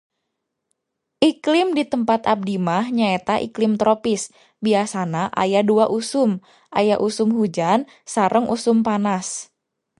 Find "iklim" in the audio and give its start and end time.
1.29-1.67, 3.47-3.73